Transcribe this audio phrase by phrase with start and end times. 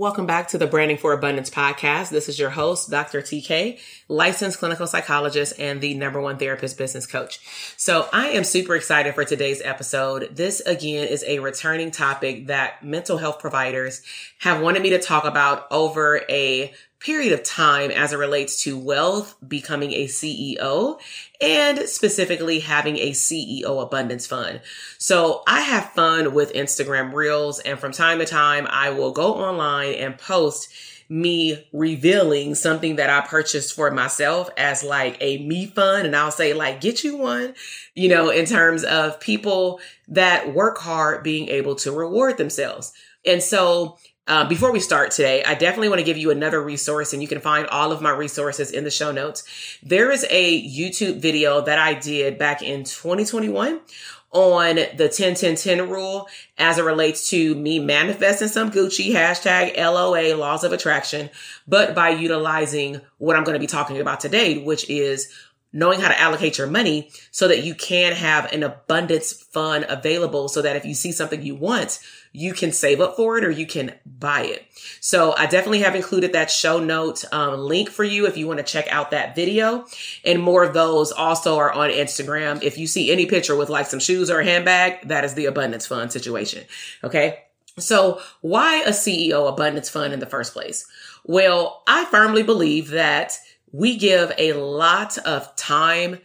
[0.00, 2.08] Welcome back to the Branding for Abundance podcast.
[2.08, 3.20] This is your host, Dr.
[3.20, 7.38] TK, licensed clinical psychologist and the number one therapist business coach.
[7.76, 10.34] So I am super excited for today's episode.
[10.34, 14.00] This again is a returning topic that mental health providers
[14.38, 18.78] have wanted me to talk about over a period of time as it relates to
[18.78, 21.00] wealth, becoming a CEO,
[21.40, 24.60] and specifically having a CEO abundance fund.
[24.98, 29.34] So I have fun with Instagram reels and from time to time I will go
[29.34, 30.68] online and post
[31.10, 36.06] me revealing something that I purchased for myself as like a me fund.
[36.06, 37.54] And I'll say like, get you one,
[37.96, 42.92] you know, in terms of people that work hard being able to reward themselves.
[43.26, 43.98] And so
[44.30, 47.26] uh, before we start today, I definitely want to give you another resource, and you
[47.26, 49.42] can find all of my resources in the show notes.
[49.82, 53.80] There is a YouTube video that I did back in 2021
[54.30, 59.76] on the 10 10 10 rule as it relates to me manifesting some Gucci hashtag
[59.76, 61.28] LOA laws of attraction,
[61.66, 65.34] but by utilizing what I'm going to be talking about today, which is
[65.72, 70.48] knowing how to allocate your money so that you can have an abundance fund available
[70.48, 71.98] so that if you see something you want,
[72.32, 74.64] you can save up for it or you can buy it.
[75.00, 78.58] So I definitely have included that show note um, link for you if you want
[78.58, 79.84] to check out that video.
[80.24, 82.62] And more of those also are on Instagram.
[82.62, 85.46] If you see any picture with like some shoes or a handbag, that is the
[85.46, 86.64] abundance fund situation.
[87.02, 87.40] Okay.
[87.78, 90.86] So why a CEO abundance fund in the first place?
[91.24, 93.36] Well, I firmly believe that
[93.72, 96.18] we give a lot of time,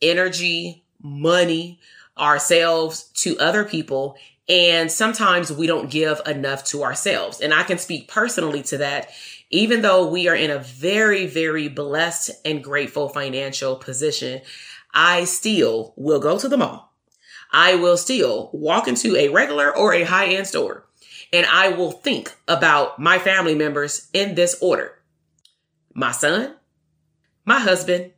[0.00, 1.80] energy, money,
[2.18, 4.16] ourselves to other people
[4.52, 7.40] and sometimes we don't give enough to ourselves.
[7.40, 9.08] And I can speak personally to that,
[9.48, 14.42] even though we are in a very, very blessed and grateful financial position.
[14.92, 16.92] I still will go to the mall.
[17.50, 20.84] I will still walk into a regular or a high end store
[21.32, 24.98] and I will think about my family members in this order.
[25.94, 26.56] My son,
[27.46, 28.12] my husband,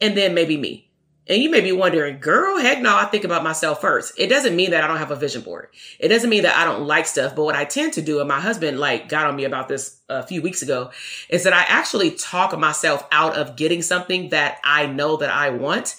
[0.00, 0.90] and then maybe me.
[1.26, 4.12] And you may be wondering, girl, heck no, I think about myself first.
[4.18, 5.68] It doesn't mean that I don't have a vision board.
[5.98, 7.34] It doesn't mean that I don't like stuff.
[7.34, 10.00] But what I tend to do, and my husband like got on me about this
[10.10, 10.90] a few weeks ago,
[11.30, 15.50] is that I actually talk myself out of getting something that I know that I
[15.50, 15.96] want.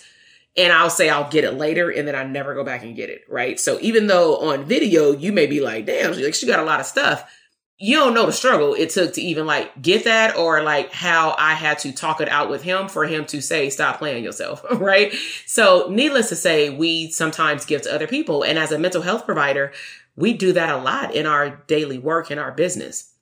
[0.58, 3.10] And I'll say I'll get it later and then I never go back and get
[3.10, 3.24] it.
[3.28, 3.60] Right.
[3.60, 6.80] So even though on video, you may be like, damn, like she got a lot
[6.80, 7.30] of stuff
[7.78, 11.36] you don't know the struggle it took to even like get that or like how
[11.38, 14.64] I had to talk it out with him for him to say, stop playing yourself.
[14.86, 15.14] Right.
[15.46, 18.44] So needless to say, we sometimes give to other people.
[18.44, 19.74] And as a mental health provider,
[20.16, 23.14] we do that a lot in our daily work in our business.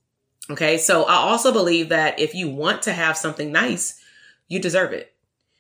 [0.49, 0.77] Okay.
[0.77, 4.01] So I also believe that if you want to have something nice,
[4.49, 5.13] you deserve it.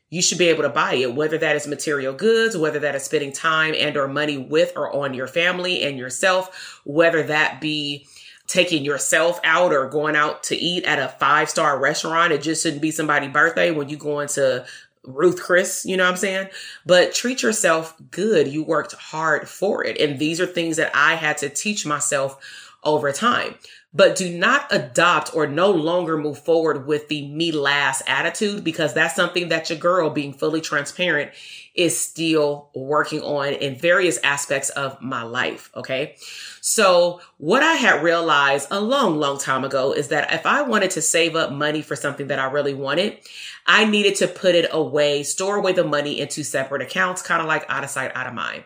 [0.09, 3.03] You should be able to buy it, whether that is material goods, whether that is
[3.03, 8.07] spending time and or money with or on your family and yourself, whether that be
[8.53, 12.31] taking yourself out or going out to eat at a five star restaurant.
[12.31, 14.63] It just shouldn't be somebody's birthday when you go into
[15.03, 16.49] Ruth Chris, you know what I'm saying?
[16.85, 18.47] But treat yourself good.
[18.47, 19.99] You worked hard for it.
[19.99, 23.55] And these are things that I had to teach myself over time.
[23.95, 28.93] But do not adopt or no longer move forward with the me last attitude because
[28.93, 31.31] that's something that your girl being fully transparent
[31.75, 35.69] is still working on in various aspects of my life.
[35.75, 36.15] Okay.
[36.61, 40.91] So what I had realized a long, long time ago is that if I wanted
[40.91, 43.17] to save up money for something that I really wanted,
[43.65, 47.47] I needed to put it away, store away the money into separate accounts, kind of
[47.47, 48.63] like out of sight, out of mind.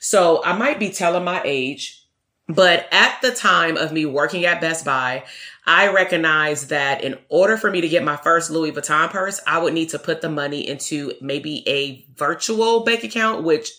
[0.00, 2.06] So I might be telling my age,
[2.48, 5.24] but at the time of me working at Best Buy,
[5.66, 9.58] I recognized that in order for me to get my first Louis Vuitton purse, I
[9.58, 13.70] would need to put the money into maybe a virtual bank account, which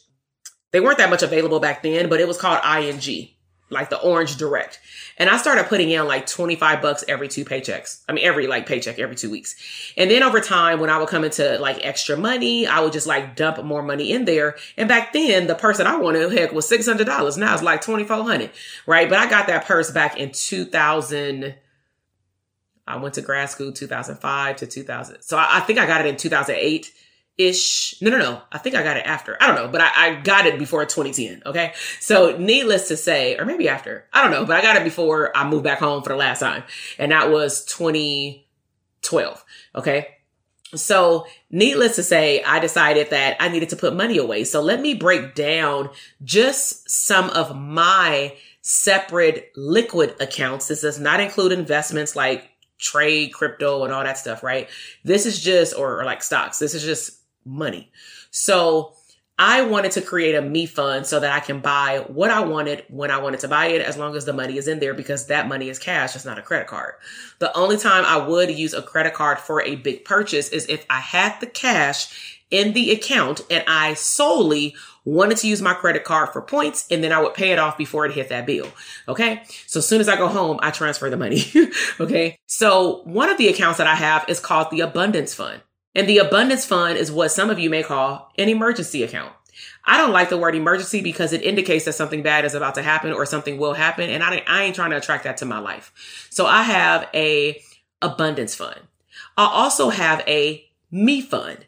[0.71, 3.29] they weren't that much available back then, but it was called ING,
[3.69, 4.79] like the Orange Direct.
[5.17, 8.01] And I started putting in like 25 bucks every two paychecks.
[8.07, 9.55] I mean, every like paycheck every two weeks.
[9.97, 13.07] And then over time, when I would come into like extra money, I would just
[13.07, 14.55] like dump more money in there.
[14.77, 17.37] And back then, the purse that I wanted, heck, was $600.
[17.37, 18.51] Now it's like 2400
[18.85, 19.09] right?
[19.09, 21.55] But I got that purse back in 2000-
[22.89, 25.21] I went to grad school 2005 to 2000.
[25.21, 26.91] So I, I think I got it in 2008
[27.39, 27.95] ish.
[28.01, 28.41] No, no, no.
[28.51, 29.37] I think I got it after.
[29.41, 31.41] I don't know, but I, I, got it before 2010.
[31.45, 31.73] Okay.
[31.99, 35.35] So needless to say, or maybe after, I don't know, but I got it before
[35.35, 36.63] I moved back home for the last time.
[36.99, 39.45] And that was 2012.
[39.75, 40.07] Okay.
[40.75, 44.43] So, needless to say, I decided that I needed to put money away.
[44.43, 45.89] So, let me break down
[46.23, 50.67] just some of my separate liquid accounts.
[50.67, 54.69] This does not include investments like trade, crypto, and all that stuff, right?
[55.03, 57.18] This is just, or, or like stocks, this is just
[57.49, 57.91] money.
[58.31, 58.93] So,
[59.41, 62.83] I wanted to create a me fund so that I can buy what I wanted
[62.89, 65.27] when I wanted to buy it, as long as the money is in there, because
[65.27, 66.13] that money is cash.
[66.13, 66.95] It's not a credit card.
[67.39, 70.85] The only time I would use a credit card for a big purchase is if
[70.89, 74.75] I had the cash in the account and I solely
[75.05, 77.77] wanted to use my credit card for points and then I would pay it off
[77.77, 78.67] before it hit that bill.
[79.07, 79.43] Okay.
[79.67, 81.43] So as soon as I go home, I transfer the money.
[81.99, 82.37] okay.
[82.47, 85.61] So one of the accounts that I have is called the abundance fund.
[85.95, 89.33] And the abundance fund is what some of you may call an emergency account.
[89.85, 92.83] I don't like the word emergency because it indicates that something bad is about to
[92.83, 94.09] happen or something will happen.
[94.09, 96.27] And I, I ain't trying to attract that to my life.
[96.29, 97.61] So I have a
[98.01, 98.79] abundance fund.
[99.37, 101.65] I also have a me fund.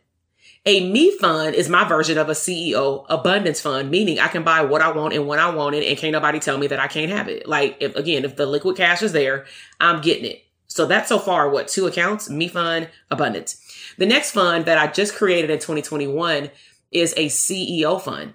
[0.65, 4.62] A me fund is my version of a CEO abundance fund, meaning I can buy
[4.62, 6.88] what I want and when I want it and can't nobody tell me that I
[6.88, 7.47] can't have it.
[7.47, 9.45] Like if again, if the liquid cash is there,
[9.79, 10.44] I'm getting it.
[10.68, 13.60] So that's so far what two accounts, me fund, abundance.
[14.01, 16.50] The next fund that I just created in 2021
[16.92, 18.33] is a CEO fund.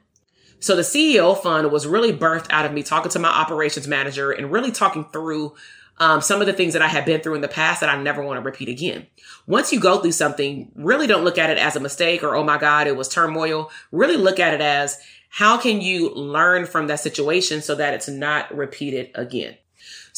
[0.60, 4.30] So the CEO fund was really birthed out of me talking to my operations manager
[4.30, 5.56] and really talking through
[5.98, 8.00] um, some of the things that I had been through in the past that I
[8.00, 9.08] never want to repeat again.
[9.48, 12.44] Once you go through something, really don't look at it as a mistake or, oh
[12.44, 13.72] my God, it was turmoil.
[13.90, 18.06] Really look at it as how can you learn from that situation so that it's
[18.06, 19.56] not repeated again?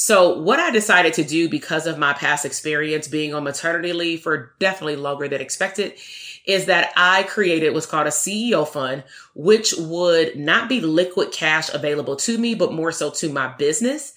[0.01, 4.23] So what I decided to do because of my past experience being on maternity leave
[4.23, 5.95] for definitely longer than expected
[6.47, 9.03] is that I created what's called a CEO fund,
[9.35, 14.15] which would not be liquid cash available to me, but more so to my business.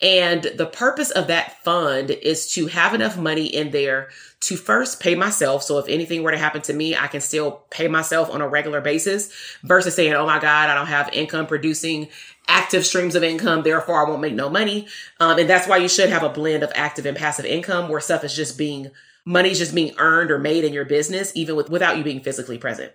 [0.00, 4.10] And the purpose of that fund is to have enough money in there
[4.40, 5.62] to first pay myself.
[5.62, 8.48] So if anything were to happen to me, I can still pay myself on a
[8.48, 9.32] regular basis
[9.62, 12.08] versus saying, Oh my God, I don't have income producing
[12.48, 13.62] active streams of income.
[13.62, 14.86] Therefore, I won't make no money.
[15.20, 18.00] Um, and that's why you should have a blend of active and passive income where
[18.00, 18.90] stuff is just being,
[19.24, 22.58] money's just being earned or made in your business, even with, without you being physically
[22.58, 22.92] present.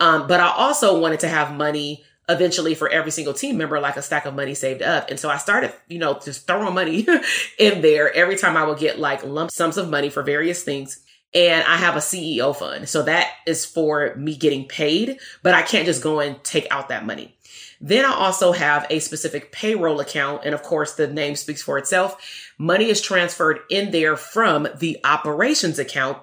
[0.00, 3.96] Um, but I also wanted to have money eventually for every single team member, like
[3.96, 5.10] a stack of money saved up.
[5.10, 7.06] And so I started, you know, just throwing money
[7.58, 11.04] in there every time I would get like lump sums of money for various things
[11.34, 12.88] and I have a CEO fund.
[12.88, 16.88] So that is for me getting paid, but I can't just go and take out
[16.88, 17.34] that money.
[17.80, 20.42] Then I also have a specific payroll account.
[20.44, 22.52] And of course, the name speaks for itself.
[22.58, 26.18] Money is transferred in there from the operations account.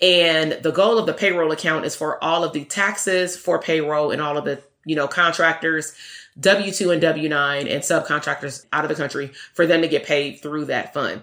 [0.00, 4.10] And the goal of the payroll account is for all of the taxes for payroll
[4.10, 5.94] and all of the, you know, contractors,
[6.38, 10.66] W2 and W9 and subcontractors out of the country for them to get paid through
[10.66, 11.22] that fund.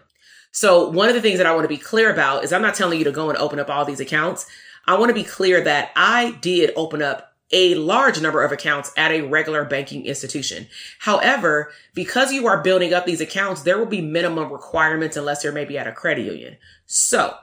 [0.51, 2.75] So one of the things that I want to be clear about is I'm not
[2.75, 4.45] telling you to go and open up all these accounts.
[4.87, 8.91] I want to be clear that I did open up a large number of accounts
[8.97, 10.67] at a regular banking institution.
[10.99, 15.53] However, because you are building up these accounts, there will be minimum requirements unless you're
[15.53, 16.57] maybe at a credit union.
[16.87, 17.33] So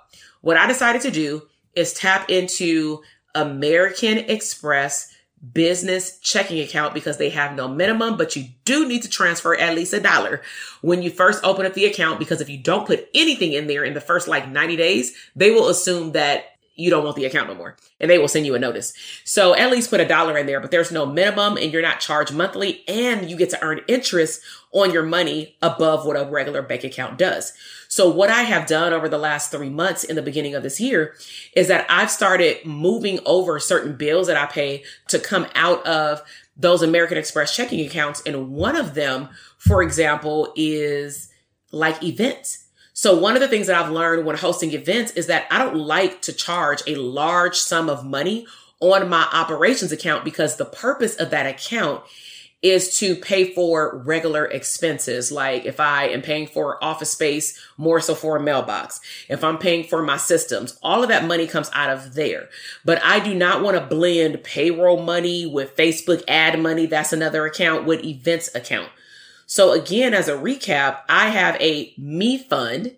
[0.42, 1.42] what I decided to do
[1.74, 3.02] is tap into
[3.34, 5.14] American Express
[5.52, 9.74] business checking account because they have no minimum, but you do need to transfer at
[9.74, 10.42] least a dollar
[10.82, 13.84] when you first open up the account because if you don't put anything in there
[13.84, 16.49] in the first like 90 days, they will assume that
[16.80, 18.92] you don't want the account no more and they will send you a notice.
[19.24, 22.00] So at least put a dollar in there, but there's no minimum and you're not
[22.00, 26.62] charged monthly and you get to earn interest on your money above what a regular
[26.62, 27.52] bank account does.
[27.88, 30.80] So what I have done over the last three months in the beginning of this
[30.80, 31.14] year
[31.56, 36.22] is that I've started moving over certain bills that I pay to come out of
[36.56, 38.22] those American Express checking accounts.
[38.24, 41.30] And one of them, for example, is
[41.72, 42.66] like events.
[43.00, 45.74] So one of the things that I've learned when hosting events is that I don't
[45.74, 48.46] like to charge a large sum of money
[48.78, 52.02] on my operations account because the purpose of that account
[52.60, 55.32] is to pay for regular expenses.
[55.32, 59.00] Like if I am paying for office space, more so for a mailbox.
[59.30, 62.50] If I'm paying for my systems, all of that money comes out of there.
[62.84, 66.84] But I do not want to blend payroll money with Facebook ad money.
[66.84, 68.90] That's another account with events account.
[69.50, 72.94] So again, as a recap, I have a me fund,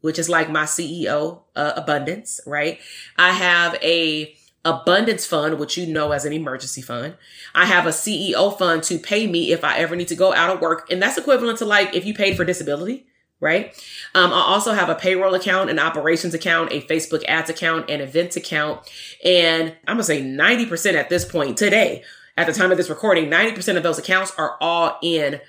[0.00, 2.78] which is like my CEO uh, abundance, right?
[3.16, 4.32] I have a
[4.64, 7.16] abundance fund, which you know as an emergency fund.
[7.52, 10.54] I have a CEO fund to pay me if I ever need to go out
[10.54, 10.88] of work.
[10.88, 13.08] And that's equivalent to like if you paid for disability,
[13.40, 13.74] right?
[14.14, 18.00] Um, I also have a payroll account, an operations account, a Facebook ads account, an
[18.00, 18.88] events account.
[19.24, 22.04] And I'm going to say 90% at this point today,
[22.36, 25.40] at the time of this recording, 90% of those accounts are all in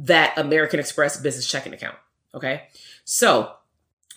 [0.00, 1.96] that American Express business checking account.
[2.34, 2.62] Okay.
[3.04, 3.54] So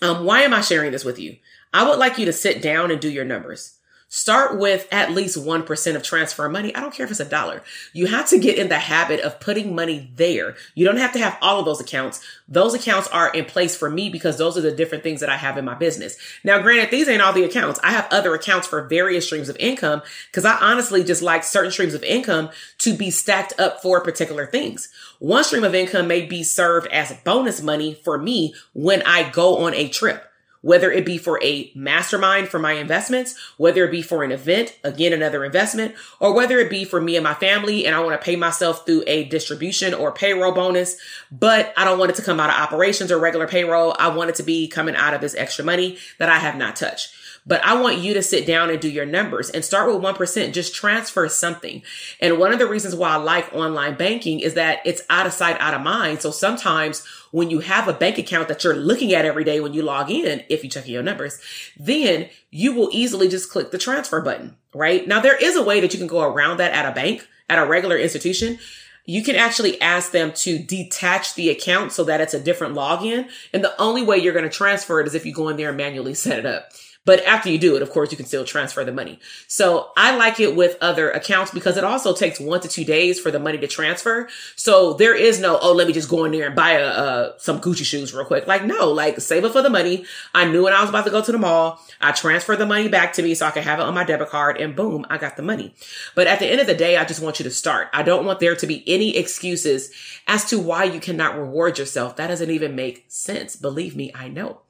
[0.02, 1.36] Um, why am I sharing this with you?
[1.72, 3.73] I would like you to sit down and do your numbers.
[4.08, 6.74] Start with at least 1% of transfer money.
[6.74, 7.62] I don't care if it's a dollar.
[7.92, 10.54] You have to get in the habit of putting money there.
[10.74, 12.20] You don't have to have all of those accounts.
[12.46, 15.36] Those accounts are in place for me because those are the different things that I
[15.36, 16.16] have in my business.
[16.44, 17.80] Now, granted, these ain't all the accounts.
[17.82, 21.72] I have other accounts for various streams of income because I honestly just like certain
[21.72, 24.88] streams of income to be stacked up for particular things.
[25.18, 29.64] One stream of income may be served as bonus money for me when I go
[29.64, 30.30] on a trip
[30.64, 34.74] whether it be for a mastermind for my investments, whether it be for an event,
[34.82, 38.18] again, another investment, or whether it be for me and my family and I want
[38.18, 40.96] to pay myself through a distribution or payroll bonus,
[41.30, 43.94] but I don't want it to come out of operations or regular payroll.
[43.98, 46.76] I want it to be coming out of this extra money that I have not
[46.76, 47.12] touched.
[47.46, 50.52] But I want you to sit down and do your numbers and start with 1%.
[50.52, 51.82] Just transfer something.
[52.20, 55.32] And one of the reasons why I like online banking is that it's out of
[55.32, 56.22] sight, out of mind.
[56.22, 59.74] So sometimes when you have a bank account that you're looking at every day when
[59.74, 61.38] you log in, if you check your numbers,
[61.78, 65.06] then you will easily just click the transfer button, right?
[65.06, 67.58] Now there is a way that you can go around that at a bank, at
[67.58, 68.58] a regular institution
[69.06, 73.28] you can actually ask them to detach the account so that it's a different login.
[73.52, 75.68] And the only way you're going to transfer it is if you go in there
[75.68, 76.70] and manually set it up.
[77.06, 79.18] But after you do it, of course, you can still transfer the money.
[79.46, 83.20] So I like it with other accounts because it also takes one to two days
[83.20, 84.28] for the money to transfer.
[84.56, 87.32] So there is no, oh, let me just go in there and buy a, uh,
[87.36, 88.46] some Gucci shoes real quick.
[88.46, 90.06] Like, no, like save it for the money.
[90.34, 92.88] I knew when I was about to go to the mall, I transferred the money
[92.88, 95.18] back to me so I could have it on my debit card and boom, I
[95.18, 95.74] got the money.
[96.14, 97.88] But at the end of the day, I just want you to start.
[97.92, 99.90] I don't want there to be any excuses
[100.26, 102.16] as to why you cannot reward yourself.
[102.16, 103.56] That doesn't even make sense.
[103.56, 104.62] Believe me, I know.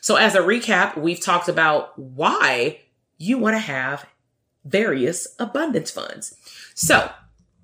[0.00, 2.80] So as a recap, we've talked about why
[3.18, 4.06] you want to have
[4.64, 6.34] various abundance funds.
[6.74, 7.10] So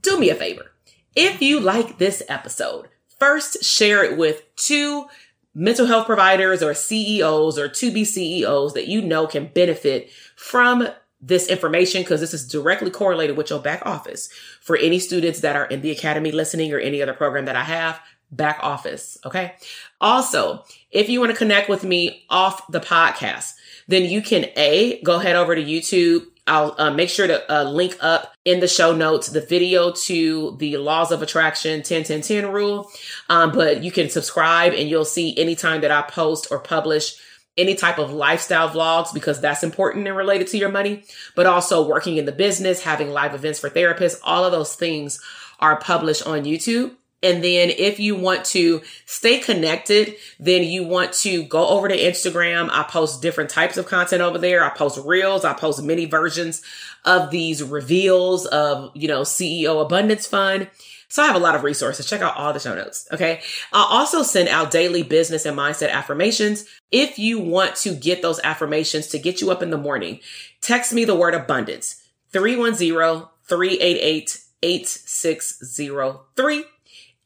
[0.02, 0.72] do me a favor.
[1.14, 2.88] If you like this episode,
[3.18, 5.06] first share it with two
[5.54, 10.88] mental health providers or CEOs or to be CEOs that you know can benefit from
[11.20, 14.28] this information because this is directly correlated with your back office.
[14.60, 17.64] For any students that are in the academy listening or any other program that I
[17.64, 18.00] have,
[18.30, 19.16] back office.
[19.24, 19.54] Okay.
[20.00, 20.64] Also,
[20.94, 23.52] if you want to connect with me off the podcast,
[23.88, 26.26] then you can A, go head over to YouTube.
[26.46, 30.56] I'll uh, make sure to uh, link up in the show notes the video to
[30.58, 32.90] the laws of attraction 10 10 10 rule.
[33.28, 37.16] Um, but you can subscribe and you'll see anytime that I post or publish
[37.56, 41.86] any type of lifestyle vlogs because that's important and related to your money, but also
[41.86, 45.20] working in the business, having live events for therapists, all of those things
[45.60, 46.94] are published on YouTube.
[47.24, 51.96] And then if you want to stay connected, then you want to go over to
[51.96, 52.68] Instagram.
[52.70, 54.62] I post different types of content over there.
[54.62, 55.44] I post reels.
[55.44, 56.62] I post many versions
[57.06, 60.68] of these reveals of, you know, CEO Abundance Fund.
[61.08, 62.06] So I have a lot of resources.
[62.06, 63.08] Check out all the show notes.
[63.12, 63.40] Okay.
[63.72, 66.66] I'll also send out daily business and mindset affirmations.
[66.90, 70.20] If you want to get those affirmations to get you up in the morning,
[70.60, 72.02] text me the word abundance
[72.32, 76.64] 310 388 8603.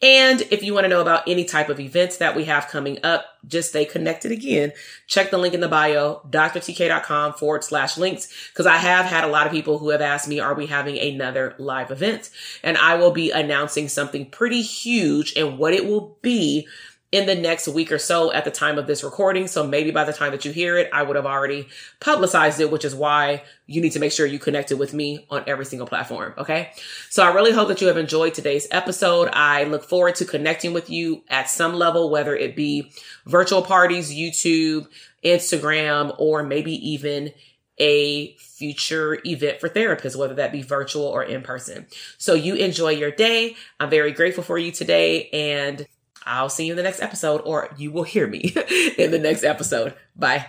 [0.01, 2.99] And if you want to know about any type of events that we have coming
[3.03, 4.73] up, just stay connected again.
[5.09, 9.29] Check the link in the bio, drtk.com forward slash links, because I have had a
[9.29, 12.31] lot of people who have asked me, are we having another live event?
[12.63, 16.69] And I will be announcing something pretty huge and what it will be
[17.11, 19.47] in the next week or so at the time of this recording.
[19.47, 21.69] So maybe by the time that you hear it, I would have already
[22.01, 25.43] publicized it, which is why you need to make sure you connected with me on
[25.47, 26.35] every single platform.
[26.37, 26.71] Okay.
[27.09, 29.31] So I really hope that you have enjoyed today's episode.
[29.33, 32.93] I look forward to connecting with you at some level, whether it be
[33.25, 34.87] virtual parties, YouTube,
[35.25, 37.33] Instagram, or maybe even
[37.81, 41.87] a future event for therapists, whether that be virtual or in person.
[42.19, 43.57] So you enjoy your day.
[43.81, 45.87] I'm very grateful for you today and
[46.29, 48.41] I'll see you in the next episode, or you will hear me
[48.99, 49.95] in the next episode.
[50.15, 50.47] Bye.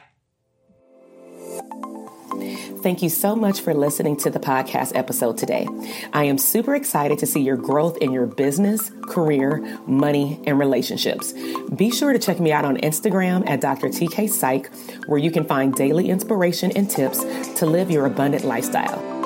[2.81, 5.67] Thank you so much for listening to the podcast episode today.
[6.13, 11.33] I am super excited to see your growth in your business, career, money, and relationships.
[11.75, 13.88] Be sure to check me out on Instagram at Dr.
[13.88, 14.69] TK Psych,
[15.07, 17.19] where you can find daily inspiration and tips
[17.59, 19.18] to live your abundant lifestyle.